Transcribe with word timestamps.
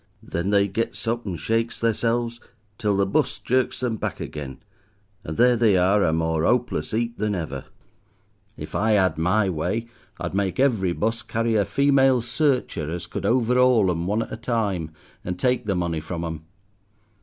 Then 0.23 0.49
they 0.49 0.67
gets 0.67 1.07
up 1.07 1.27
and 1.27 1.39
shakes 1.39 1.79
theirselves 1.79 2.39
till 2.79 2.97
the 2.97 3.05
bus 3.05 3.37
jerks 3.37 3.81
them 3.81 3.97
back 3.97 4.19
again, 4.19 4.57
and 5.23 5.37
there 5.37 5.55
they 5.55 5.77
are, 5.77 6.03
a 6.03 6.11
more 6.11 6.43
'opeless 6.43 6.91
'eap 6.91 7.15
than 7.19 7.35
ever. 7.35 7.65
If 8.57 8.73
I 8.73 8.95
'ad 8.95 9.19
my 9.19 9.47
way 9.47 9.89
I'd 10.19 10.33
make 10.33 10.59
every 10.59 10.93
bus 10.93 11.21
carry 11.21 11.53
a 11.55 11.65
female 11.65 12.23
searcher 12.23 12.89
as 12.89 13.05
could 13.05 13.27
over'aul 13.27 13.91
'em 13.91 14.07
one 14.07 14.23
at 14.23 14.31
a 14.31 14.37
time, 14.37 14.89
and 15.23 15.37
take 15.37 15.67
the 15.67 15.75
money 15.75 15.99
from 15.99 16.23
'em. 16.25 16.45